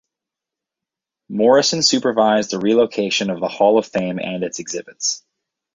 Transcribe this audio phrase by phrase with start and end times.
[1.29, 5.23] Morrison supervised the relocation of the Hall of Fame and its exhibits.